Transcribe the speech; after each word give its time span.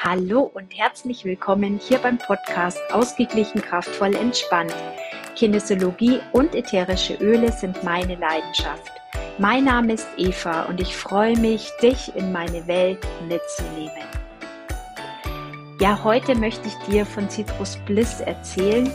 Hallo 0.00 0.42
und 0.54 0.78
herzlich 0.78 1.24
willkommen 1.24 1.80
hier 1.82 1.98
beim 1.98 2.18
Podcast 2.18 2.78
Ausgeglichen, 2.92 3.60
kraftvoll, 3.60 4.14
entspannt. 4.14 4.72
Kinesiologie 5.34 6.20
und 6.30 6.54
ätherische 6.54 7.14
Öle 7.14 7.50
sind 7.50 7.82
meine 7.82 8.14
Leidenschaft. 8.14 8.92
Mein 9.38 9.64
Name 9.64 9.94
ist 9.94 10.06
Eva 10.16 10.66
und 10.66 10.80
ich 10.80 10.96
freue 10.96 11.36
mich, 11.36 11.68
dich 11.82 12.14
in 12.14 12.30
meine 12.30 12.64
Welt 12.68 13.04
mitzunehmen. 13.26 14.04
Ja, 15.80 16.04
heute 16.04 16.36
möchte 16.36 16.68
ich 16.68 16.74
dir 16.88 17.04
von 17.04 17.28
Citrus 17.28 17.76
Bliss 17.84 18.20
erzählen, 18.20 18.92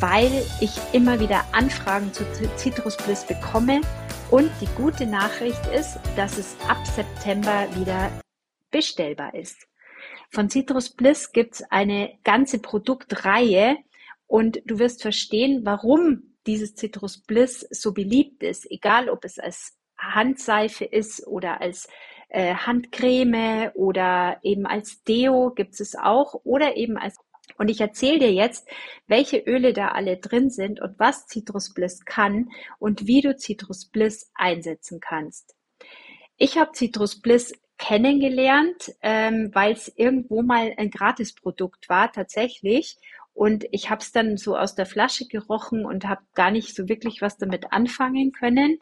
weil 0.00 0.32
ich 0.60 0.72
immer 0.92 1.20
wieder 1.20 1.44
Anfragen 1.52 2.12
zu 2.12 2.24
Citrus 2.56 2.96
Bliss 2.96 3.24
bekomme 3.24 3.82
und 4.32 4.50
die 4.60 4.68
gute 4.76 5.06
Nachricht 5.06 5.64
ist, 5.66 6.00
dass 6.16 6.38
es 6.38 6.56
ab 6.66 6.84
September 6.84 7.68
wieder 7.76 8.10
bestellbar 8.72 9.32
ist. 9.32 9.69
Von 10.30 10.48
Citrus 10.48 10.90
Bliss 10.90 11.32
gibt's 11.32 11.62
eine 11.70 12.16
ganze 12.22 12.60
Produktreihe 12.60 13.78
und 14.28 14.62
du 14.64 14.78
wirst 14.78 15.02
verstehen, 15.02 15.62
warum 15.64 16.36
dieses 16.46 16.76
Citrus 16.76 17.18
Bliss 17.18 17.66
so 17.70 17.92
beliebt 17.92 18.44
ist, 18.44 18.70
egal 18.70 19.08
ob 19.08 19.24
es 19.24 19.40
als 19.40 19.76
Handseife 19.98 20.84
ist 20.84 21.26
oder 21.26 21.60
als 21.60 21.88
äh, 22.28 22.54
Handcreme 22.54 23.72
oder 23.74 24.38
eben 24.42 24.66
als 24.66 25.02
Deo 25.02 25.50
gibt 25.50 25.80
es 25.80 25.96
auch 25.96 26.34
oder 26.44 26.76
eben 26.76 26.96
als 26.96 27.16
und 27.58 27.68
ich 27.68 27.80
erzähle 27.80 28.20
dir 28.20 28.32
jetzt, 28.32 28.68
welche 29.06 29.38
Öle 29.38 29.72
da 29.72 29.88
alle 29.88 30.16
drin 30.16 30.48
sind 30.48 30.80
und 30.80 30.98
was 30.98 31.26
Citrus 31.26 31.74
Bliss 31.74 32.04
kann 32.04 32.50
und 32.78 33.06
wie 33.06 33.20
du 33.20 33.36
Citrus 33.36 33.86
Bliss 33.86 34.30
einsetzen 34.34 35.00
kannst. 35.00 35.54
Ich 36.36 36.56
habe 36.56 36.70
Citrus 36.72 37.20
Bliss 37.20 37.52
kennengelernt, 37.80 38.92
ähm, 39.02 39.50
weil 39.54 39.72
es 39.72 39.90
irgendwo 39.96 40.42
mal 40.42 40.74
ein 40.76 40.90
Gratisprodukt 40.90 41.88
war 41.88 42.12
tatsächlich. 42.12 42.98
Und 43.32 43.64
ich 43.72 43.90
habe 43.90 44.02
es 44.02 44.12
dann 44.12 44.36
so 44.36 44.56
aus 44.56 44.74
der 44.74 44.86
Flasche 44.86 45.26
gerochen 45.26 45.86
und 45.86 46.06
habe 46.06 46.20
gar 46.34 46.50
nicht 46.50 46.76
so 46.76 46.88
wirklich 46.88 47.22
was 47.22 47.38
damit 47.38 47.72
anfangen 47.72 48.32
können. 48.32 48.78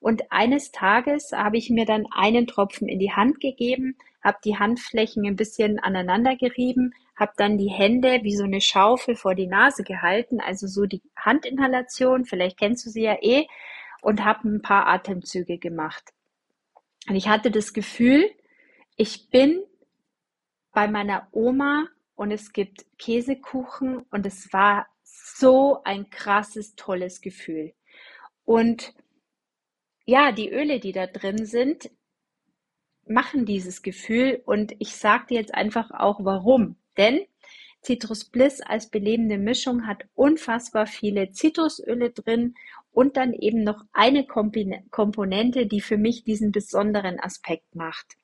Und 0.00 0.30
eines 0.30 0.70
Tages 0.70 1.32
habe 1.32 1.56
ich 1.56 1.70
mir 1.70 1.86
dann 1.86 2.06
einen 2.12 2.46
Tropfen 2.46 2.88
in 2.88 2.98
die 2.98 3.12
Hand 3.12 3.40
gegeben, 3.40 3.96
habe 4.22 4.38
die 4.44 4.58
Handflächen 4.58 5.24
ein 5.24 5.36
bisschen 5.36 5.78
aneinander 5.78 6.36
gerieben, 6.36 6.92
habe 7.16 7.32
dann 7.36 7.56
die 7.56 7.70
Hände 7.70 8.20
wie 8.22 8.36
so 8.36 8.44
eine 8.44 8.60
Schaufel 8.60 9.14
vor 9.14 9.34
die 9.34 9.46
Nase 9.46 9.82
gehalten, 9.82 10.40
also 10.40 10.66
so 10.66 10.84
die 10.84 11.00
Handinhalation, 11.16 12.24
vielleicht 12.26 12.58
kennst 12.58 12.84
du 12.84 12.90
sie 12.90 13.02
ja 13.02 13.16
eh, 13.22 13.46
und 14.02 14.24
habe 14.24 14.48
ein 14.48 14.62
paar 14.62 14.88
Atemzüge 14.88 15.58
gemacht. 15.58 16.12
Und 17.08 17.16
ich 17.16 17.28
hatte 17.28 17.50
das 17.50 17.72
Gefühl, 17.72 18.30
ich 18.96 19.30
bin 19.30 19.62
bei 20.72 20.88
meiner 20.88 21.28
Oma 21.32 21.86
und 22.14 22.30
es 22.30 22.52
gibt 22.52 22.86
Käsekuchen 22.98 23.98
und 24.10 24.26
es 24.26 24.52
war 24.52 24.86
so 25.02 25.82
ein 25.84 26.10
krasses, 26.10 26.74
tolles 26.76 27.20
Gefühl. 27.20 27.74
Und 28.44 28.94
ja, 30.04 30.32
die 30.32 30.50
Öle, 30.50 30.80
die 30.80 30.92
da 30.92 31.06
drin 31.06 31.46
sind, 31.46 31.90
machen 33.06 33.46
dieses 33.46 33.82
Gefühl 33.82 34.42
und 34.44 34.74
ich 34.78 34.96
sage 34.96 35.26
dir 35.30 35.40
jetzt 35.40 35.54
einfach 35.54 35.90
auch 35.90 36.24
warum. 36.24 36.76
Denn 36.96 37.20
Citrus 37.82 38.24
Bliss 38.24 38.60
als 38.60 38.88
belebende 38.90 39.38
Mischung 39.38 39.86
hat 39.86 40.04
unfassbar 40.14 40.86
viele 40.86 41.32
Zitrusöle 41.32 42.10
drin 42.10 42.54
und 42.92 43.16
dann 43.16 43.32
eben 43.32 43.64
noch 43.64 43.84
eine 43.92 44.26
Komponente, 44.26 45.66
die 45.66 45.80
für 45.80 45.96
mich 45.96 46.24
diesen 46.24 46.52
besonderen 46.52 47.18
Aspekt 47.18 47.74
macht. 47.74 48.16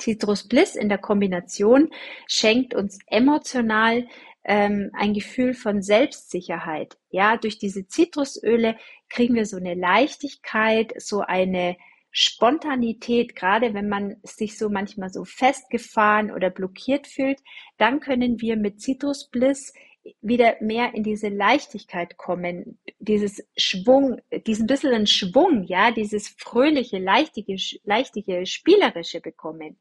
Citrus 0.00 0.46
Bliss 0.46 0.76
in 0.76 0.88
der 0.88 0.98
Kombination 0.98 1.90
schenkt 2.26 2.74
uns 2.74 2.98
emotional 3.06 4.06
ähm, 4.44 4.90
ein 4.94 5.12
Gefühl 5.12 5.54
von 5.54 5.82
Selbstsicherheit. 5.82 6.96
Ja, 7.10 7.36
durch 7.36 7.58
diese 7.58 7.86
Zitrusöle 7.86 8.76
kriegen 9.08 9.34
wir 9.34 9.46
so 9.46 9.56
eine 9.56 9.74
Leichtigkeit, 9.74 10.92
so 10.96 11.20
eine 11.20 11.76
Spontanität, 12.10 13.36
gerade 13.36 13.74
wenn 13.74 13.88
man 13.88 14.16
sich 14.22 14.56
so 14.56 14.70
manchmal 14.70 15.10
so 15.10 15.24
festgefahren 15.24 16.30
oder 16.30 16.50
blockiert 16.50 17.06
fühlt, 17.06 17.40
dann 17.76 18.00
können 18.00 18.40
wir 18.40 18.56
mit 18.56 18.80
Citrus 18.80 19.28
Bliss 19.28 19.72
wieder 20.20 20.56
mehr 20.60 20.94
in 20.94 21.02
diese 21.02 21.28
Leichtigkeit 21.28 22.16
kommen, 22.16 22.78
dieses 22.98 23.46
Schwung, 23.56 24.20
diesen 24.46 24.66
bisschen 24.66 25.06
Schwung, 25.06 25.64
ja, 25.64 25.90
dieses 25.90 26.28
fröhliche, 26.28 26.98
leichtige, 26.98 27.56
leichtige, 27.84 28.46
spielerische 28.46 29.20
bekommen. 29.20 29.78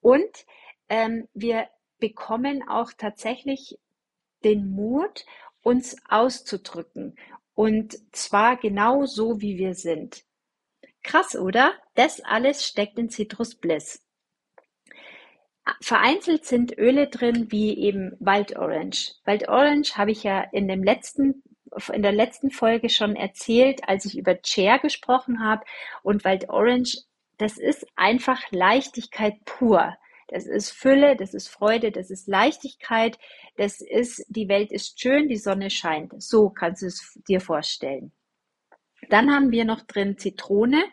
Und 0.00 0.46
ähm, 0.88 1.28
wir 1.34 1.68
bekommen 1.98 2.66
auch 2.68 2.92
tatsächlich 2.96 3.78
den 4.44 4.70
Mut, 4.70 5.24
uns 5.62 5.96
auszudrücken. 6.08 7.16
Und 7.54 7.98
zwar 8.14 8.56
genau 8.56 9.04
so, 9.04 9.40
wie 9.40 9.58
wir 9.58 9.74
sind. 9.74 10.24
Krass, 11.02 11.36
oder? 11.36 11.74
Das 11.94 12.20
alles 12.20 12.66
steckt 12.66 12.98
in 12.98 13.10
Citrus 13.10 13.54
Bliss. 13.54 14.02
Vereinzelt 15.80 16.44
sind 16.44 16.76
Öle 16.78 17.08
drin, 17.08 17.50
wie 17.50 17.78
eben 17.78 18.16
Waldorange. 18.18 19.12
Waldorange 19.24 19.96
habe 19.96 20.10
ich 20.10 20.22
ja 20.22 20.40
in 20.52 20.68
dem 20.68 20.82
letzten 20.82 21.42
in 21.92 22.02
der 22.02 22.12
letzten 22.12 22.50
Folge 22.50 22.88
schon 22.88 23.14
erzählt, 23.14 23.88
als 23.88 24.04
ich 24.04 24.18
über 24.18 24.42
Chair 24.42 24.80
gesprochen 24.80 25.44
habe. 25.44 25.62
Und 26.02 26.24
Waldorange, 26.24 26.98
das 27.38 27.58
ist 27.58 27.86
einfach 27.96 28.42
Leichtigkeit 28.50 29.44
pur. 29.44 29.96
Das 30.28 30.46
ist 30.46 30.70
Fülle, 30.70 31.16
das 31.16 31.34
ist 31.34 31.48
Freude, 31.48 31.90
das 31.90 32.10
ist 32.10 32.28
Leichtigkeit, 32.28 33.18
das 33.56 33.80
ist, 33.80 34.24
die 34.28 34.48
Welt 34.48 34.70
ist 34.70 35.00
schön, 35.00 35.28
die 35.28 35.36
Sonne 35.36 35.70
scheint. 35.70 36.12
So 36.22 36.50
kannst 36.50 36.82
du 36.82 36.86
es 36.86 37.20
dir 37.28 37.40
vorstellen. 37.40 38.12
Dann 39.08 39.34
haben 39.34 39.50
wir 39.50 39.64
noch 39.64 39.80
drin 39.80 40.18
Zitrone. 40.18 40.84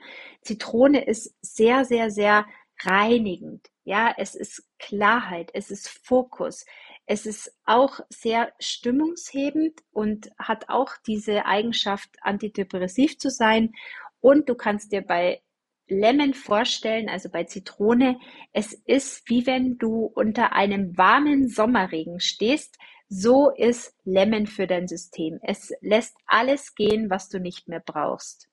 Zitrone 0.42 1.06
ist 1.06 1.36
sehr, 1.42 1.86
sehr, 1.86 2.10
sehr 2.10 2.46
reinigend. 2.84 3.68
Ja, 3.84 4.14
es 4.18 4.36
ist 4.36 4.64
Klarheit, 4.80 5.52
es 5.54 5.72
ist 5.72 5.90
Fokus. 6.04 6.66
Es 7.06 7.26
ist 7.26 7.56
auch 7.66 8.02
sehr 8.10 8.52
stimmungshebend 8.60 9.82
und 9.92 10.30
hat 10.38 10.68
auch 10.70 10.92
diese 11.06 11.46
Eigenschaft, 11.46 12.10
antidepressiv 12.22 13.18
zu 13.18 13.30
sein. 13.30 13.74
Und 14.20 14.50
du 14.50 14.56
kannst 14.56 14.92
dir 14.92 15.02
bei 15.02 15.42
Lemon 15.88 16.34
vorstellen, 16.34 17.08
also 17.08 17.30
bei 17.30 17.46
Zitrone, 17.46 18.20
es 18.52 18.74
ist 18.74 19.30
wie 19.30 19.48
wenn 19.48 19.78
du 19.78 20.06
unter 20.06 20.54
einem 20.54 20.98
warmen 20.98 21.48
Sommerregen 21.48 22.20
stehst. 22.20 22.78
So 23.10 23.52
ist 23.52 23.96
Lemon 24.04 24.48
für 24.48 24.68
dein 24.68 24.88
System. 24.90 25.40
Es 25.42 25.72
lässt 25.80 26.18
alles 26.26 26.76
gehen, 26.76 27.10
was 27.10 27.30
du 27.30 27.40
nicht 27.40 27.70
mehr 27.70 27.80
brauchst. 27.80 28.50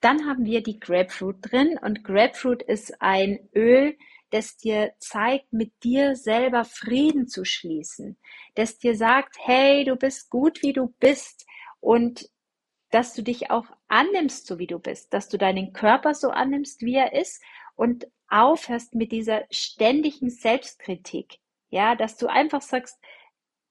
Dann 0.00 0.26
haben 0.26 0.46
wir 0.46 0.62
die 0.62 0.80
Grapefruit 0.80 1.36
drin 1.40 1.78
und 1.82 2.04
Grapefruit 2.04 2.62
ist 2.62 3.02
ein 3.02 3.48
Öl, 3.54 3.96
das 4.30 4.56
dir 4.56 4.94
zeigt, 4.98 5.52
mit 5.52 5.72
dir 5.82 6.16
selber 6.16 6.64
Frieden 6.64 7.26
zu 7.26 7.44
schließen, 7.44 8.16
das 8.54 8.78
dir 8.78 8.96
sagt, 8.96 9.36
hey, 9.40 9.84
du 9.84 9.96
bist 9.96 10.30
gut, 10.30 10.62
wie 10.62 10.72
du 10.72 10.94
bist 11.00 11.46
und 11.80 12.30
dass 12.90 13.14
du 13.14 13.22
dich 13.22 13.50
auch 13.50 13.66
annimmst, 13.88 14.46
so 14.46 14.58
wie 14.58 14.66
du 14.66 14.78
bist, 14.78 15.12
dass 15.12 15.28
du 15.28 15.36
deinen 15.36 15.72
Körper 15.72 16.14
so 16.14 16.30
annimmst, 16.30 16.80
wie 16.80 16.94
er 16.94 17.12
ist 17.12 17.42
und 17.76 18.06
aufhörst 18.28 18.94
mit 18.94 19.12
dieser 19.12 19.44
ständigen 19.50 20.30
Selbstkritik. 20.30 21.38
Ja, 21.68 21.94
dass 21.94 22.16
du 22.16 22.26
einfach 22.26 22.62
sagst, 22.62 22.98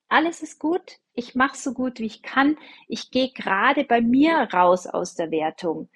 alles 0.09 0.41
ist 0.41 0.59
gut, 0.59 0.99
ich 1.13 1.35
mache 1.35 1.57
so 1.57 1.73
gut 1.73 1.99
wie 1.99 2.05
ich 2.05 2.21
kann, 2.21 2.57
ich 2.87 3.11
gehe 3.11 3.31
gerade 3.31 3.83
bei 3.83 4.01
mir 4.01 4.47
raus 4.53 4.87
aus 4.87 5.15
der 5.15 5.31
Wertung 5.31 5.89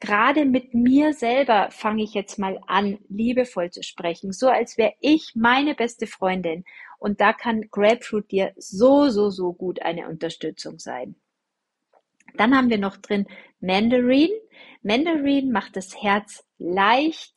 gerade 0.00 0.46
mit 0.46 0.74
mir 0.74 1.12
selber 1.12 1.70
fange 1.70 2.02
ich 2.02 2.14
jetzt 2.14 2.38
mal 2.38 2.60
an, 2.66 2.98
liebevoll 3.08 3.70
zu 3.70 3.82
sprechen, 3.82 4.32
so 4.32 4.48
als 4.48 4.78
wäre 4.78 4.94
ich 5.00 5.32
meine 5.34 5.74
beste 5.74 6.06
Freundin. 6.06 6.64
Und 6.98 7.20
da 7.20 7.32
kann 7.32 7.68
Grapefruit 7.70 8.30
dir 8.30 8.52
so, 8.56 9.08
so, 9.08 9.30
so 9.30 9.52
gut 9.52 9.82
eine 9.82 10.08
Unterstützung 10.08 10.78
sein. 10.78 11.14
Dann 12.34 12.56
haben 12.56 12.70
wir 12.70 12.78
noch 12.78 12.96
drin 12.96 13.26
Mandarin. 13.60 14.30
Mandarin 14.82 15.52
macht 15.52 15.76
das 15.76 16.00
Herz 16.02 16.44
leicht, 16.58 17.34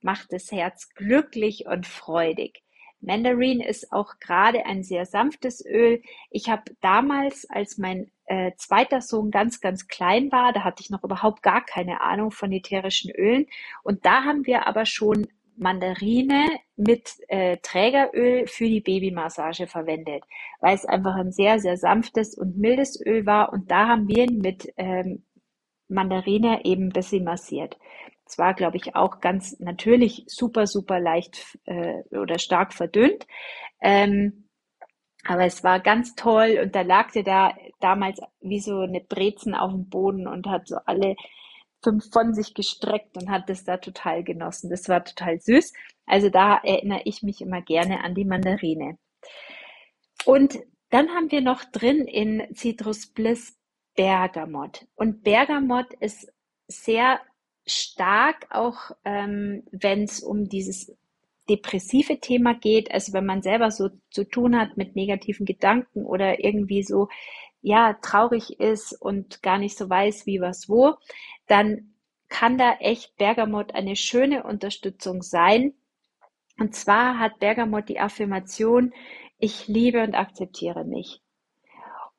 macht 0.00 0.32
das 0.32 0.52
Herz 0.52 0.90
glücklich 0.94 1.66
und 1.66 1.86
freudig. 1.86 2.62
Mandarin 3.00 3.60
ist 3.60 3.92
auch 3.92 4.18
gerade 4.18 4.66
ein 4.66 4.82
sehr 4.82 5.06
sanftes 5.06 5.64
Öl. 5.64 6.02
Ich 6.30 6.48
habe 6.48 6.74
damals, 6.80 7.48
als 7.50 7.78
mein 7.78 8.10
äh, 8.26 8.52
zweiter 8.56 9.00
Sohn 9.00 9.30
ganz, 9.30 9.60
ganz 9.60 9.86
klein 9.86 10.32
war, 10.32 10.52
da 10.52 10.64
hatte 10.64 10.82
ich 10.82 10.90
noch 10.90 11.04
überhaupt 11.04 11.42
gar 11.42 11.64
keine 11.64 12.00
Ahnung 12.00 12.30
von 12.30 12.52
ätherischen 12.52 13.10
Ölen. 13.10 13.46
Und 13.82 14.06
da 14.06 14.24
haben 14.24 14.46
wir 14.46 14.66
aber 14.66 14.86
schon 14.86 15.26
Mandarine 15.56 16.46
mit 16.76 17.12
äh, 17.28 17.58
Trägeröl 17.58 18.46
für 18.46 18.66
die 18.66 18.80
Babymassage 18.80 19.66
verwendet, 19.66 20.24
weil 20.60 20.74
es 20.74 20.84
einfach 20.84 21.14
ein 21.14 21.32
sehr, 21.32 21.58
sehr 21.60 21.76
sanftes 21.76 22.36
und 22.36 22.56
mildes 22.56 23.00
Öl 23.04 23.26
war. 23.26 23.52
Und 23.52 23.70
da 23.70 23.88
haben 23.88 24.08
wir 24.08 24.24
ihn 24.24 24.38
mit 24.38 24.72
ähm, 24.76 25.24
Mandarine 25.88 26.64
eben 26.64 26.86
ein 26.86 26.92
bisschen 26.92 27.24
massiert. 27.24 27.78
Es 28.26 28.38
war, 28.38 28.54
glaube 28.54 28.78
ich, 28.78 28.96
auch 28.96 29.20
ganz 29.20 29.60
natürlich 29.60 30.24
super, 30.26 30.66
super 30.66 30.98
leicht 30.98 31.58
äh, 31.66 32.02
oder 32.10 32.38
stark 32.38 32.72
verdünnt. 32.72 33.26
Ähm, 33.80 34.43
aber 35.26 35.44
es 35.44 35.64
war 35.64 35.80
ganz 35.80 36.14
toll 36.14 36.60
und 36.62 36.74
da 36.74 36.82
lag 36.82 37.12
der 37.12 37.22
da 37.22 37.54
damals 37.80 38.20
wie 38.40 38.60
so 38.60 38.80
eine 38.80 39.00
Brezen 39.00 39.54
auf 39.54 39.72
dem 39.72 39.88
Boden 39.88 40.26
und 40.26 40.46
hat 40.46 40.68
so 40.68 40.76
alle 40.84 41.16
fünf 41.82 42.10
von 42.10 42.34
sich 42.34 42.54
gestreckt 42.54 43.16
und 43.16 43.30
hat 43.30 43.48
das 43.48 43.64
da 43.64 43.76
total 43.76 44.24
genossen. 44.24 44.70
Das 44.70 44.88
war 44.88 45.04
total 45.04 45.40
süß. 45.40 45.72
Also 46.06 46.30
da 46.30 46.56
erinnere 46.56 47.02
ich 47.04 47.22
mich 47.22 47.40
immer 47.40 47.62
gerne 47.62 48.02
an 48.02 48.14
die 48.14 48.24
Mandarine. 48.24 48.98
Und 50.24 50.58
dann 50.90 51.10
haben 51.10 51.30
wir 51.30 51.40
noch 51.40 51.64
drin 51.64 52.06
in 52.06 52.42
Citrus 52.54 53.06
Bliss 53.06 53.58
Bergamot. 53.94 54.86
Und 54.94 55.22
Bergamot 55.22 55.92
ist 56.00 56.32
sehr 56.66 57.20
stark, 57.66 58.46
auch 58.50 58.90
ähm, 59.04 59.64
wenn 59.70 60.04
es 60.04 60.20
um 60.20 60.48
dieses 60.48 60.96
depressive 61.48 62.20
Thema 62.20 62.54
geht, 62.54 62.90
also 62.92 63.12
wenn 63.12 63.26
man 63.26 63.42
selber 63.42 63.70
so 63.70 63.90
zu 64.10 64.24
tun 64.24 64.58
hat 64.58 64.76
mit 64.76 64.96
negativen 64.96 65.46
Gedanken 65.46 66.04
oder 66.04 66.42
irgendwie 66.42 66.82
so, 66.82 67.08
ja, 67.60 67.94
traurig 67.94 68.60
ist 68.60 68.92
und 69.00 69.42
gar 69.42 69.58
nicht 69.58 69.76
so 69.76 69.88
weiß, 69.88 70.26
wie 70.26 70.40
was 70.40 70.68
wo, 70.68 70.94
dann 71.46 71.94
kann 72.28 72.58
da 72.58 72.74
echt 72.80 73.16
Bergamot 73.16 73.74
eine 73.74 73.96
schöne 73.96 74.44
Unterstützung 74.44 75.22
sein. 75.22 75.74
Und 76.58 76.74
zwar 76.74 77.18
hat 77.18 77.38
Bergamot 77.38 77.88
die 77.88 78.00
Affirmation, 78.00 78.92
ich 79.38 79.68
liebe 79.68 80.02
und 80.02 80.14
akzeptiere 80.14 80.84
mich. 80.84 81.20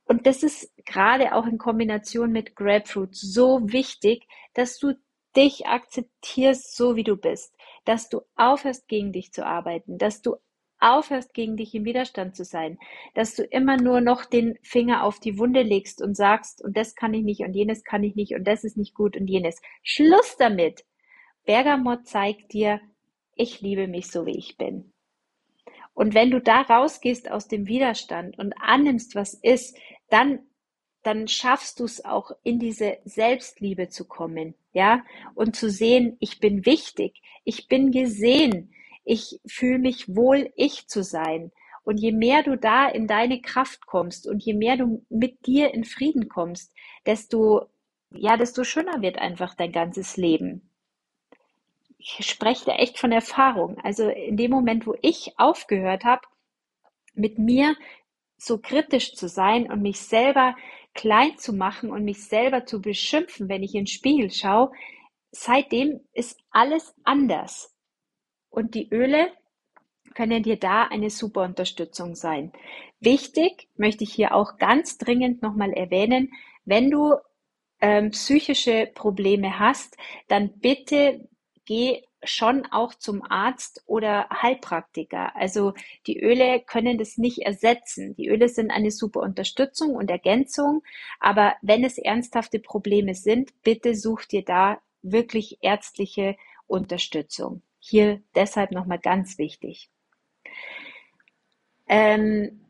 Und 0.06 0.27
das 0.27 0.44
ist 0.44 0.72
gerade 0.86 1.33
auch 1.33 1.48
in 1.48 1.57
Kombination 1.57 2.31
mit 2.31 2.56
Grapefruit 2.56 3.16
so 3.16 3.62
wichtig, 3.72 4.27
dass 4.54 4.77
du 4.77 4.94
dich 5.36 5.66
akzeptierst, 5.66 6.75
so 6.75 6.95
wie 6.95 7.04
du 7.04 7.18
bist, 7.18 7.55
dass 7.86 8.10
du 8.10 8.22
aufhörst, 8.36 8.88
gegen 8.88 9.12
dich 9.12 9.32
zu 9.32 9.46
arbeiten, 9.46 9.98
dass 9.98 10.22
du 10.22 10.36
aufhörst, 10.80 11.34
gegen 11.34 11.56
dich 11.58 11.74
im 11.74 11.86
Widerstand 11.86 12.36
zu 12.36 12.44
sein, 12.44 12.78
dass 13.14 13.36
du 13.36 13.44
immer 13.44 13.78
nur 13.78 14.02
noch 14.02 14.26
den 14.26 14.58
Finger 14.62 15.04
auf 15.04 15.20
die 15.20 15.38
Wunde 15.38 15.62
legst 15.62 16.02
und 16.02 16.16
sagst, 16.16 16.64
und 16.64 16.76
das 16.76 16.96
kann 16.96 17.14
ich 17.14 17.24
nicht 17.24 17.42
und 17.42 17.54
jenes 17.54 17.84
kann 17.84 18.04
ich 18.04 18.16
nicht 18.16 18.34
und 18.36 18.46
das 18.46 18.64
ist 18.64 18.78
nicht 18.78 18.94
gut 18.94 19.16
und 19.16 19.28
jenes. 19.28 19.62
Schluss 19.84 20.36
damit! 20.38 20.84
Bergamot 21.46 22.08
zeigt 22.08 22.54
dir, 22.54 22.82
ich 23.36 23.62
liebe 23.62 23.88
mich 23.88 24.10
so, 24.12 24.26
wie 24.26 24.38
ich 24.38 24.58
bin. 24.58 24.94
Und 25.94 26.14
wenn 26.14 26.32
du 26.32 26.42
da 26.42 26.62
rausgehst 26.62 27.32
aus 27.32 27.48
dem 27.48 27.68
Widerstand 27.68 28.38
und 28.38 28.54
annimmst, 28.60 29.16
was 29.16 29.34
ist, 29.34 29.78
dann, 30.10 30.40
dann 31.06 31.28
schaffst 31.28 31.80
du 31.80 31.86
es 31.86 32.04
auch 32.04 32.31
in 32.44 32.57
diese 32.57 32.98
Selbstliebe 33.06 33.90
zu 33.90 34.06
kommen, 34.06 34.56
ja, 34.74 35.04
und 35.36 35.56
zu 35.56 35.69
sehen, 35.69 36.18
ich 36.19 36.40
bin 36.40 36.66
wichtig, 36.66 37.22
ich 37.44 37.68
bin 37.68 37.92
gesehen, 37.92 38.74
ich 39.04 39.40
fühle 39.46 39.78
mich 39.78 40.16
wohl, 40.16 40.52
ich 40.56 40.88
zu 40.88 41.04
sein. 41.04 41.52
Und 41.84 41.98
je 41.98 42.12
mehr 42.12 42.42
du 42.42 42.57
da 42.57 42.88
in 42.88 43.06
deine 43.06 43.40
Kraft 43.40 43.86
kommst 43.86 44.28
und 44.28 44.42
je 44.42 44.56
mehr 44.56 44.78
du 44.78 45.06
mit 45.10 45.46
dir 45.46 45.72
in 45.75 45.84
Frieden 45.84 46.28
kommst, 46.28 46.74
desto, 47.06 47.68
ja, 48.10 48.36
desto 48.36 48.63
schöner 48.63 49.04
wird 49.04 49.19
einfach 49.19 49.54
dein 49.54 49.72
ganzes 49.72 50.18
Leben. 50.18 50.72
Ich 52.00 52.28
spreche 52.28 52.66
da 52.66 52.75
echt 52.78 52.98
von 52.98 53.12
Erfahrung. 53.12 53.78
Also 53.84 54.10
in 54.10 54.38
dem 54.38 54.50
Moment, 54.50 54.88
wo 54.88 54.96
ich 55.04 55.34
aufgehört 55.38 56.04
habe, 56.04 56.24
mit 57.13 57.38
mir 57.38 57.75
so 58.38 58.58
kritisch 58.58 59.13
zu 59.13 59.30
sein 59.30 59.72
und 59.72 59.84
mich 59.84 60.00
selber 60.00 60.56
klein 60.96 61.38
zu 61.38 61.54
machen 61.54 61.92
und 61.92 62.04
mich 62.04 62.24
selber 62.24 62.66
zu 62.66 62.82
beschimpfen, 62.82 63.48
wenn 63.50 63.62
ich 63.62 63.76
in 63.76 63.82
den 63.82 63.88
Spiegel 63.88 64.32
schaue, 64.32 64.72
seitdem 65.32 66.00
ist 66.14 66.40
alles 66.50 66.96
anders. 67.04 67.76
Und 68.50 68.74
die 68.74 68.90
Öle 68.90 69.32
können 70.16 70.42
dir 70.42 70.58
da 70.58 70.84
eine 70.84 71.10
super 71.10 71.44
Unterstützung 71.44 72.16
sein. 72.16 72.54
Wichtig 73.00 73.68
möchte 73.76 74.06
ich 74.06 74.14
hier 74.14 74.34
auch 74.34 74.58
ganz 74.58 74.98
dringend 74.98 75.42
nochmal 75.42 75.74
erwähnen, 75.74 76.32
wenn 76.64 76.90
du 76.90 77.16
ähm, 77.82 78.12
psychische 78.12 78.90
Probleme 78.96 79.60
hast, 79.60 79.98
dann 80.30 80.60
bitte 80.60 81.28
geh 81.66 82.02
schon 82.25 82.66
auch 82.68 82.94
zum 82.94 83.24
Arzt 83.24 83.83
oder 83.86 84.27
Heilpraktiker. 84.30 85.36
Also 85.36 85.74
die 86.07 86.19
Öle 86.19 86.62
können 86.62 86.98
das 86.98 87.18
nicht 87.18 87.39
ersetzen. 87.39 88.16
Die 88.16 88.27
Öle 88.27 88.50
sind 88.50 88.72
eine 88.72 88.92
super 88.92 89.22
Unterstützung 89.22 89.95
und 89.95 90.10
Ergänzung, 90.10 90.83
aber 91.19 91.56
wenn 91.62 91.83
es 91.83 91.98
ernsthafte 91.98 92.60
Probleme 92.60 93.16
sind, 93.16 93.51
bitte 93.63 93.95
such 93.95 94.25
dir 94.25 94.44
da 94.44 94.80
wirklich 95.01 95.60
ärztliche 95.62 96.36
Unterstützung. 96.68 97.62
Hier 97.80 98.22
deshalb 98.33 98.72
nochmal 98.72 99.00
ganz 99.00 99.38
wichtig. 99.38 99.89
Ähm, 101.88 102.62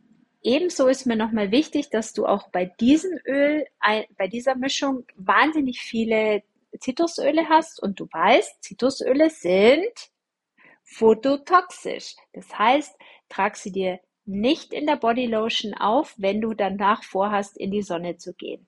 ebenso 0.42 0.88
ist 0.88 1.06
mir 1.06 1.16
nochmal 1.16 1.52
wichtig, 1.52 1.90
dass 1.90 2.14
du 2.14 2.26
auch 2.26 2.50
bei 2.50 2.66
diesem 2.66 3.18
Öl, 3.26 3.66
bei 4.18 4.28
dieser 4.28 4.56
Mischung 4.56 5.06
wahnsinnig 5.16 5.80
viele 5.80 6.44
Zitrusöle 6.80 7.50
hast 7.50 7.82
und 7.82 8.00
du 8.00 8.08
weißt, 8.12 8.64
Zitrusöle 8.64 9.30
sind 9.30 10.12
phototoxisch. 10.84 12.16
Das 12.34 12.58
heißt, 12.58 12.96
trag 13.30 13.56
sie 13.56 13.72
dir 13.72 14.00
nicht 14.26 14.74
in 14.74 14.88
der 14.88 14.96
Bodylotion 14.96 15.74
auf, 15.74 16.16
wenn 16.18 16.42
du 16.42 16.54
danach 16.54 17.04
vorhast, 17.04 17.58
in 17.58 17.72
die 17.72 17.84
Sonne 17.84 18.18
zu 18.18 18.34
gehen. 18.34 18.68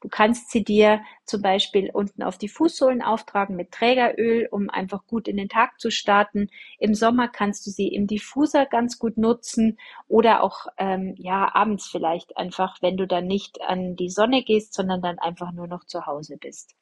Du 0.00 0.08
kannst 0.08 0.50
sie 0.50 0.62
dir 0.62 1.00
zum 1.24 1.42
Beispiel 1.42 1.90
unten 1.92 2.22
auf 2.22 2.36
die 2.38 2.48
Fußsohlen 2.48 3.02
auftragen 3.02 3.56
mit 3.56 3.72
Trägeröl, 3.72 4.46
um 4.50 4.68
einfach 4.68 5.06
gut 5.06 5.26
in 5.26 5.36
den 5.36 5.48
Tag 5.48 5.80
zu 5.80 5.90
starten. 5.90 6.50
Im 6.78 6.94
Sommer 6.94 7.28
kannst 7.28 7.66
du 7.66 7.70
sie 7.70 7.88
im 7.88 8.06
Diffuser 8.06 8.66
ganz 8.66 8.98
gut 8.98 9.16
nutzen 9.16 9.78
oder 10.06 10.42
auch 10.42 10.66
ähm, 10.76 11.14
ja 11.16 11.54
abends 11.54 11.88
vielleicht 11.88 12.36
einfach, 12.36 12.82
wenn 12.82 12.96
du 12.96 13.06
dann 13.06 13.26
nicht 13.26 13.62
an 13.62 13.96
die 13.96 14.10
Sonne 14.10 14.42
gehst, 14.42 14.74
sondern 14.74 15.00
dann 15.00 15.18
einfach 15.18 15.52
nur 15.52 15.66
noch 15.66 15.84
zu 15.84 16.04
Hause 16.06 16.36
bist. 16.36 16.74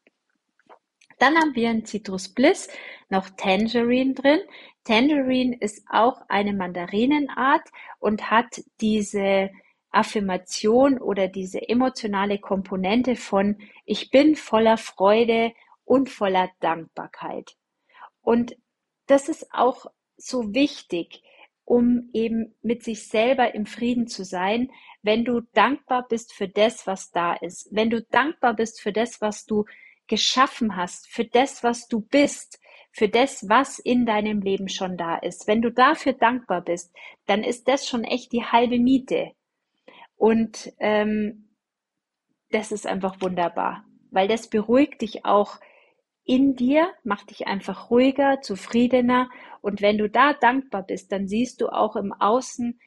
Dann 1.25 1.39
haben 1.39 1.55
wir 1.55 1.71
in 1.71 1.87
Citrus 1.87 2.29
Bliss 2.29 2.69
noch 3.09 3.31
Tangerine 3.31 4.13
drin. 4.13 4.41
Tangerine 4.85 5.57
ist 5.59 5.83
auch 5.89 6.21
eine 6.29 6.53
Mandarinenart 6.53 7.67
und 7.99 8.31
hat 8.31 8.63
diese 8.83 9.51
Affirmation 9.91 10.99
oder 10.99 11.29
diese 11.29 11.67
emotionale 11.67 12.39
Komponente 12.39 13.17
von 13.17 13.57
ich 13.87 14.11
bin 14.11 14.37
voller 14.37 14.77
Freude 14.77 15.55
und 15.87 16.11
voller 16.11 16.51
Dankbarkeit. 16.61 17.57
Und 18.21 18.59
das 19.07 19.31
ist 19.31 19.47
auch 19.51 19.87
so 20.19 20.53
wichtig, 20.53 21.23
um 21.65 22.11
eben 22.13 22.55
mit 22.61 22.83
sich 22.83 23.09
selber 23.09 23.55
im 23.55 23.65
Frieden 23.65 24.09
zu 24.09 24.27
sein, 24.27 24.71
wenn 25.01 25.25
du 25.25 25.41
dankbar 25.55 26.07
bist 26.07 26.35
für 26.35 26.49
das, 26.49 26.87
was 26.87 27.13
da 27.13 27.33
ist, 27.33 27.69
wenn 27.71 27.89
du 27.89 28.03
dankbar 28.03 28.53
bist 28.53 28.83
für 28.83 28.93
das, 28.93 29.23
was 29.23 29.47
du 29.47 29.65
geschaffen 30.07 30.77
hast, 30.77 31.09
für 31.09 31.25
das, 31.25 31.63
was 31.63 31.89
du 31.89 32.01
bist, 32.01 32.61
für 32.93 33.09
das, 33.09 33.49
was 33.49 33.79
in 33.79 34.07
deinem 34.07 34.41
Leben 34.41 34.69
schon 34.69 34.97
da 34.97 35.17
ist. 35.17 35.49
Wenn 35.49 35.63
du 35.63 35.71
dafür 35.71 36.13
dankbar 36.13 36.63
bist, 36.63 36.95
dann 37.27 37.43
ist 37.43 37.67
das 37.67 37.89
schon 37.89 38.05
echt 38.05 38.33
die 38.33 38.45
halbe 38.45 38.79
Miete. 38.79 39.33
Und 40.17 40.73
ähm, 40.79 41.49
das 42.51 42.71
ist 42.71 42.87
einfach 42.87 43.21
wunderbar, 43.21 43.85
weil 44.11 44.29
das 44.29 44.49
beruhigt 44.49 45.03
dich 45.03 45.25
auch 45.25 45.59
in 46.25 46.55
dir, 46.55 46.93
macht 47.03 47.31
dich 47.31 47.47
einfach 47.47 47.91
ruhiger, 47.91 48.41
zufriedener. 48.41 49.29
Und 49.61 49.83
wenn 49.83 49.99
du 49.99 50.09
da 50.09 50.33
dankbar 50.33 50.85
bist, 50.85 51.11
dann 51.13 51.27
siehst 51.27 51.61
du 51.61 51.69
auch 51.69 51.97
im 51.97 52.13
Außen 52.13 52.79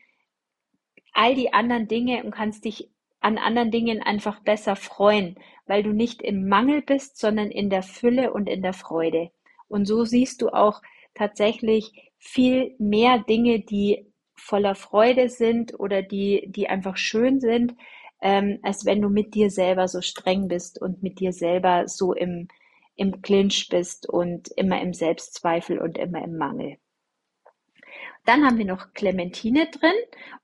all 1.14 1.36
die 1.36 1.54
anderen 1.54 1.88
Dinge 1.88 2.24
und 2.24 2.32
kannst 2.32 2.66
dich 2.66 2.90
an 3.20 3.38
anderen 3.38 3.72
Dingen 3.72 4.02
einfach 4.02 4.40
besser 4.42 4.76
freuen, 4.76 5.38
weil 5.68 5.84
du 5.84 5.92
nicht 5.92 6.22
im 6.22 6.48
Mangel 6.48 6.82
bist, 6.82 7.18
sondern 7.18 7.52
in 7.52 7.70
der 7.70 7.84
Fülle 7.84 8.34
und 8.34 8.48
in 8.48 8.62
der 8.62 8.74
Freude. 8.74 9.32
Und 9.68 9.86
so 9.86 10.06
siehst 10.06 10.42
du 10.42 10.50
auch 10.50 10.82
tatsächlich 11.14 12.12
viel 12.18 12.76
mehr 12.80 13.20
Dinge, 13.20 13.60
die 13.60 14.08
voller 14.36 14.76
Freude 14.76 15.30
sind 15.30 15.80
oder 15.80 16.02
die, 16.02 16.46
die 16.48 16.70
einfach 16.70 16.98
schön 16.98 17.40
sind, 17.40 17.76
ähm, 18.22 18.60
als 18.64 18.86
wenn 18.86 19.02
du 19.02 19.10
mit 19.10 19.36
dir 19.36 19.50
selber 19.50 19.88
so 19.88 20.02
streng 20.02 20.48
bist 20.48 20.82
und 20.82 21.04
mit 21.04 21.20
dir 21.20 21.34
selber 21.34 21.88
so 21.88 22.14
im, 22.14 22.48
im 22.96 23.22
Clinch 23.22 23.68
bist 23.70 24.08
und 24.10 24.50
immer 24.56 24.82
im 24.82 24.94
Selbstzweifel 24.94 25.80
und 25.80 25.98
immer 25.98 26.24
im 26.24 26.38
Mangel. 26.38 26.78
Dann 28.26 28.46
haben 28.46 28.58
wir 28.58 28.66
noch 28.66 28.94
Clementine 28.94 29.68
drin 29.68 29.96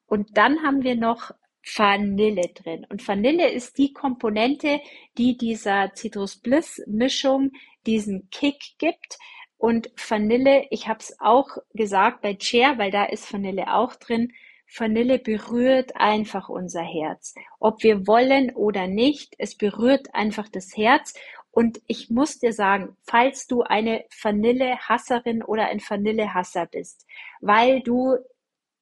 und 0.06 0.38
dann 0.38 0.64
haben 0.64 0.84
wir 0.84 0.96
noch 0.96 1.32
Vanille 1.64 2.50
drin. 2.54 2.86
Und 2.90 3.08
Vanille 3.08 3.50
ist 3.50 3.78
die 3.78 3.94
Komponente, 3.94 4.82
die 5.18 5.38
dieser 5.38 5.92
Citrus 5.96 6.36
Bliss 6.38 6.82
Mischung 6.88 7.52
diesen 7.86 8.30
Kick 8.30 8.62
gibt. 8.78 9.18
Und 9.58 9.90
Vanille, 9.96 10.68
ich 10.72 10.88
habe 10.88 11.00
es 11.00 11.16
auch 11.20 11.48
gesagt 11.74 12.22
bei 12.22 12.36
Chair, 12.36 12.78
weil 12.78 12.92
da 12.92 13.06
ist 13.06 13.32
Vanille 13.32 13.74
auch 13.74 13.96
drin. 13.96 14.34
Vanille 14.76 15.20
berührt 15.20 15.96
einfach 15.96 16.50
unser 16.50 16.82
Herz. 16.82 17.34
Ob 17.60 17.84
wir 17.84 18.08
wollen 18.08 18.54
oder 18.56 18.88
nicht, 18.88 19.36
es 19.38 19.56
berührt 19.56 20.14
einfach 20.14 20.50
das 20.50 20.76
Herz 20.76 21.14
Und 21.52 21.82
ich 21.88 22.10
muss 22.10 22.40
dir 22.40 22.52
sagen, 22.52 22.98
falls 23.04 23.46
du 23.48 23.62
eine 23.62 24.06
Vanillehasserin 24.22 25.44
oder 25.44 25.68
ein 25.68 25.80
Vanillehasser 25.80 26.66
bist, 26.66 27.06
weil 27.42 27.82
du 27.82 28.18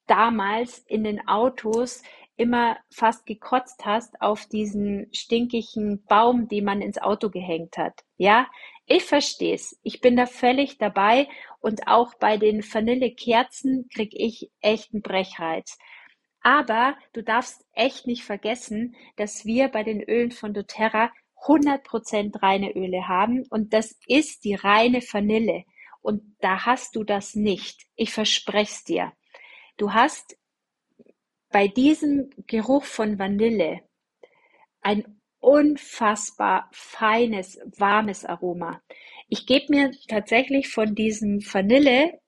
damals 0.07 0.79
in 0.79 1.03
den 1.03 1.27
Autos 1.27 2.01
immer 2.41 2.77
fast 2.89 3.27
gekotzt 3.27 3.85
hast 3.85 4.19
auf 4.19 4.47
diesen 4.47 5.07
stinkigen 5.13 6.03
Baum, 6.05 6.47
den 6.47 6.65
man 6.65 6.81
ins 6.81 6.97
Auto 6.97 7.29
gehängt 7.29 7.77
hat. 7.77 8.01
Ja, 8.17 8.47
ich 8.87 9.03
verstehe 9.03 9.53
es. 9.53 9.79
Ich 9.83 10.01
bin 10.01 10.15
da 10.15 10.25
völlig 10.25 10.79
dabei 10.79 11.27
und 11.59 11.87
auch 11.87 12.15
bei 12.15 12.37
den 12.37 12.63
Vanillekerzen 12.63 13.87
kriege 13.93 14.17
ich 14.17 14.49
echt 14.59 14.91
einen 14.91 15.03
Brechreiz. 15.03 15.77
Aber 16.41 16.95
du 17.13 17.21
darfst 17.21 17.63
echt 17.73 18.07
nicht 18.07 18.23
vergessen, 18.23 18.95
dass 19.17 19.45
wir 19.45 19.67
bei 19.67 19.83
den 19.83 20.01
Ölen 20.01 20.31
von 20.31 20.55
doTERRA 20.55 21.11
100% 21.45 22.41
reine 22.41 22.71
Öle 22.75 23.07
haben 23.07 23.45
und 23.51 23.73
das 23.73 23.99
ist 24.07 24.45
die 24.45 24.55
reine 24.55 25.01
Vanille. 25.01 25.65
Und 26.01 26.35
da 26.39 26.65
hast 26.65 26.95
du 26.95 27.03
das 27.03 27.35
nicht. 27.35 27.85
Ich 27.95 28.11
verspreche 28.11 28.71
es 28.71 28.83
dir. 28.83 29.13
Du 29.77 29.93
hast 29.93 30.35
bei 31.51 31.67
diesem 31.67 32.29
Geruch 32.47 32.83
von 32.83 33.19
Vanille 33.19 33.81
ein 34.81 35.21
unfassbar 35.39 36.69
feines, 36.71 37.59
warmes 37.77 38.25
Aroma. 38.25 38.81
Ich 39.27 39.45
gebe 39.45 39.65
mir 39.69 39.91
tatsächlich 40.07 40.69
von 40.69 40.95
diesem 40.95 41.41
Vanilleöl 41.41 42.19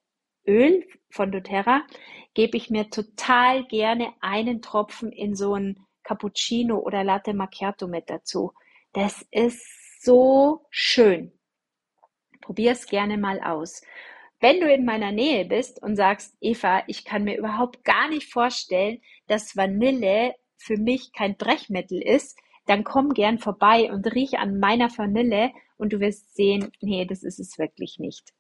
von 1.10 1.32
doTERRA, 1.32 1.86
gebe 2.34 2.58
ich 2.58 2.70
mir 2.70 2.90
total 2.90 3.66
gerne 3.68 4.14
einen 4.20 4.62
Tropfen 4.62 5.12
in 5.12 5.36
so 5.36 5.56
ein 5.56 5.80
Cappuccino 6.04 6.80
oder 6.80 7.04
Latte 7.04 7.34
Macchiato 7.34 7.88
mit 7.88 8.10
dazu. 8.10 8.52
Das 8.94 9.26
ist 9.32 10.04
so 10.04 10.66
schön. 10.70 11.32
Probier 12.42 12.72
es 12.72 12.88
gerne 12.88 13.18
mal 13.18 13.40
aus. 13.42 13.82
Wenn 14.44 14.60
du 14.60 14.70
in 14.70 14.84
meiner 14.84 15.14
Nähe 15.14 15.46
bist 15.46 15.82
und 15.82 15.96
sagst, 15.96 16.36
Eva, 16.42 16.84
ich 16.88 17.06
kann 17.06 17.24
mir 17.24 17.38
überhaupt 17.38 17.86
gar 17.86 18.10
nicht 18.10 18.30
vorstellen, 18.30 19.00
dass 19.28 19.56
Vanille 19.56 20.36
für 20.58 20.76
mich 20.76 21.14
kein 21.14 21.38
Brechmittel 21.38 22.02
ist, 22.02 22.38
dann 22.66 22.84
komm 22.84 23.14
gern 23.14 23.40
vorbei 23.40 23.90
und 23.90 24.06
riech 24.14 24.40
an 24.40 24.60
meiner 24.60 24.90
Vanille 24.98 25.54
und 25.78 25.94
du 25.94 26.02
wirst 26.02 26.36
sehen, 26.36 26.74
nee, 26.82 27.06
das 27.06 27.24
ist 27.24 27.40
es 27.40 27.58
wirklich 27.58 28.00
nicht. 28.00 28.34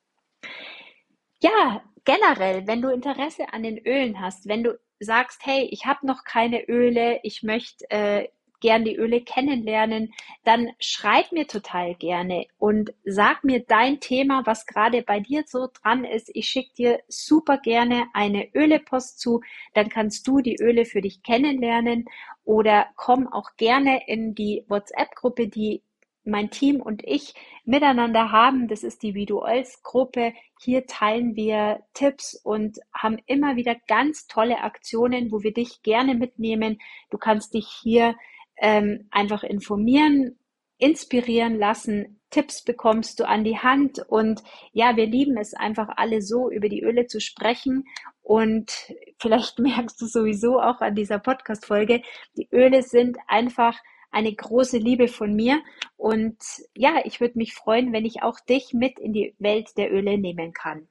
Ja, 1.41 1.81
generell, 2.03 2.67
wenn 2.67 2.81
du 2.81 2.89
Interesse 2.89 3.53
an 3.53 3.63
den 3.63 3.77
Ölen 3.77 4.19
hast, 4.19 4.45
wenn 4.49 4.61
du 4.61 4.77
sagst, 4.99 5.45
hey, 5.45 5.69
ich 5.71 5.85
habe 5.85 6.05
noch 6.05 6.25
keine 6.25 6.67
Öle, 6.67 7.21
ich 7.23 7.43
möchte 7.43 7.89
äh, 7.89 8.27
gern 8.63 8.85
die 8.85 8.95
Öle 8.95 9.19
kennenlernen, 9.19 10.13
dann 10.45 10.71
schreib 10.79 11.33
mir 11.33 11.47
total 11.47 11.95
gerne 11.95 12.45
und 12.57 12.93
sag 13.03 13.43
mir 13.43 13.59
dein 13.59 13.99
Thema, 13.99 14.43
was 14.45 14.65
gerade 14.65 15.01
bei 15.01 15.19
dir 15.19 15.43
so 15.45 15.67
dran 15.67 16.05
ist. 16.05 16.31
Ich 16.33 16.47
schicke 16.47 16.73
dir 16.73 16.99
super 17.09 17.57
gerne 17.57 18.07
eine 18.13 18.47
Ölepost 18.55 19.19
zu, 19.19 19.41
dann 19.73 19.89
kannst 19.89 20.25
du 20.27 20.39
die 20.39 20.55
Öle 20.61 20.85
für 20.85 21.01
dich 21.01 21.23
kennenlernen 21.23 22.05
oder 22.45 22.87
komm 22.95 23.27
auch 23.27 23.57
gerne 23.57 24.07
in 24.07 24.33
die 24.33 24.63
WhatsApp-Gruppe, 24.69 25.49
die 25.49 25.83
mein 26.25 26.49
Team 26.49 26.81
und 26.81 27.03
ich 27.03 27.33
miteinander 27.65 28.31
haben. 28.31 28.69
Das 28.69 28.83
ist 28.83 29.03
die 29.03 29.13
Visuals-Gruppe. 29.13 30.31
Hier 30.61 30.85
teilen 30.85 31.35
wir 31.35 31.83
Tipps 31.93 32.33
und 32.33 32.79
haben 32.93 33.17
immer 33.25 33.57
wieder 33.57 33.75
ganz 33.87 34.27
tolle 34.27 34.61
Aktionen, 34.61 35.33
wo 35.33 35.43
wir 35.43 35.53
dich 35.53 35.81
gerne 35.83 36.15
mitnehmen. 36.15 36.79
Du 37.09 37.17
kannst 37.17 37.53
dich 37.53 37.67
hier 37.67 38.15
ähm, 38.57 39.07
einfach 39.11 39.43
informieren, 39.43 40.37
inspirieren 40.77 41.57
lassen. 41.57 42.19
Tipps 42.29 42.63
bekommst 42.63 43.19
du 43.19 43.27
an 43.27 43.43
die 43.43 43.59
Hand 43.59 43.99
und 44.07 44.43
ja, 44.71 44.95
wir 44.97 45.05
lieben 45.05 45.37
es 45.37 45.53
einfach 45.53 45.89
alle 45.97 46.21
so 46.21 46.49
über 46.49 46.67
die 46.67 46.81
Öle 46.81 47.05
zu 47.05 47.21
sprechen 47.21 47.85
und 48.21 48.71
vielleicht 49.19 49.59
merkst 49.59 50.01
du 50.01 50.07
sowieso 50.07 50.59
auch 50.59 50.81
an 50.81 50.95
dieser 50.95 51.19
Podcast-Folge, 51.19 52.01
die 52.35 52.49
Öle 52.51 52.81
sind 52.81 53.17
einfach 53.27 53.77
eine 54.09 54.33
große 54.33 54.77
Liebe 54.77 55.07
von 55.07 55.35
mir 55.35 55.61
und 55.95 56.37
ja, 56.75 57.01
ich 57.03 57.19
würde 57.19 57.37
mich 57.37 57.53
freuen, 57.53 57.93
wenn 57.93 58.05
ich 58.05 58.23
auch 58.23 58.39
dich 58.39 58.73
mit 58.73 58.99
in 58.99 59.13
die 59.13 59.35
Welt 59.39 59.77
der 59.77 59.91
Öle 59.91 60.17
nehmen 60.17 60.53
kann. 60.53 60.87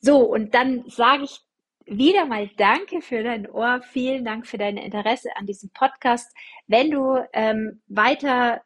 So, 0.00 0.20
und 0.20 0.54
dann 0.54 0.84
sage 0.88 1.24
ich 1.24 1.40
wieder 1.86 2.26
mal 2.26 2.50
danke 2.56 3.00
für 3.00 3.22
dein 3.22 3.48
Ohr. 3.50 3.80
Vielen 3.92 4.24
Dank 4.24 4.46
für 4.46 4.58
dein 4.58 4.76
Interesse 4.76 5.30
an 5.36 5.46
diesem 5.46 5.70
Podcast. 5.70 6.34
Wenn 6.66 6.90
du 6.90 7.24
ähm, 7.32 7.80
weiter 7.86 8.62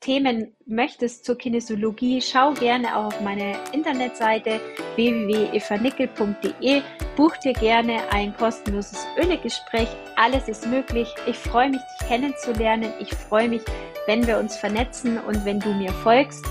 Themen 0.00 0.54
möchtest 0.66 1.24
zur 1.24 1.38
Kinesiologie, 1.38 2.20
schau 2.20 2.52
gerne 2.52 2.96
auch 2.96 3.06
auf 3.06 3.20
meine 3.20 3.56
Internetseite 3.72 4.60
www.evanickel.de. 4.96 6.82
Buch 7.16 7.36
dir 7.38 7.54
gerne 7.54 8.02
ein 8.10 8.36
kostenloses 8.36 9.06
Ölegespräch. 9.16 9.88
Alles 10.16 10.48
ist 10.48 10.66
möglich. 10.66 11.08
Ich 11.26 11.38
freue 11.38 11.70
mich, 11.70 11.80
dich 11.80 12.08
kennenzulernen. 12.08 12.92
Ich 13.00 13.14
freue 13.14 13.48
mich, 13.48 13.62
wenn 14.06 14.26
wir 14.26 14.38
uns 14.38 14.56
vernetzen 14.56 15.18
und 15.18 15.44
wenn 15.44 15.60
du 15.60 15.72
mir 15.72 15.92
folgst. 15.92 16.44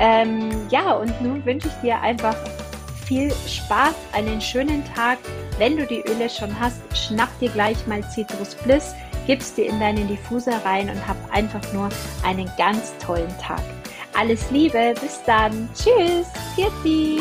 Ähm, 0.00 0.50
ja, 0.70 0.92
und 0.92 1.20
nun 1.22 1.44
wünsche 1.44 1.68
ich 1.68 1.74
dir 1.82 2.00
einfach 2.00 2.36
viel 3.12 3.30
Spaß, 3.46 3.94
einen 4.12 4.40
schönen 4.40 4.82
Tag. 4.94 5.18
Wenn 5.58 5.76
du 5.76 5.86
die 5.86 6.00
Öle 6.00 6.30
schon 6.30 6.58
hast, 6.58 6.80
schnapp 6.96 7.28
dir 7.40 7.50
gleich 7.50 7.86
mal 7.86 8.02
Citrus 8.10 8.54
Bliss, 8.54 8.94
gibst 9.26 9.58
dir 9.58 9.66
in 9.66 9.78
deinen 9.80 10.08
Diffuser 10.08 10.64
rein 10.64 10.88
und 10.88 11.06
hab 11.06 11.16
einfach 11.30 11.60
nur 11.74 11.90
einen 12.24 12.50
ganz 12.56 12.94
tollen 13.04 13.28
Tag. 13.38 13.60
Alles 14.14 14.50
Liebe, 14.50 14.94
bis 14.98 15.22
dann. 15.26 15.68
Tschüss, 15.74 16.26
Kirti. 16.54 17.20